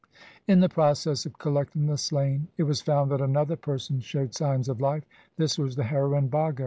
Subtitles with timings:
[0.47, 4.67] In the process of collecting the slain it was found that another person showed signs
[4.67, 5.03] of life.
[5.37, 6.59] This was the heroine Bhago.